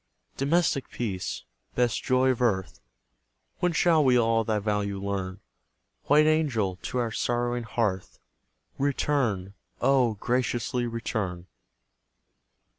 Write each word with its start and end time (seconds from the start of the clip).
Domestic 0.35 0.89
peace! 0.89 1.43
best 1.75 2.03
joy 2.03 2.31
of 2.31 2.41
earth, 2.41 2.79
When 3.59 3.71
shall 3.71 4.03
we 4.03 4.17
all 4.17 4.43
thy 4.43 4.57
value 4.57 4.99
learn? 4.99 5.41
White 6.05 6.25
angel, 6.25 6.77
to 6.81 6.97
our 6.97 7.11
sorrowing 7.11 7.61
hearth, 7.65 8.17
Return 8.79 9.53
oh, 9.79 10.15
graciously 10.15 10.87
return! 10.87 11.45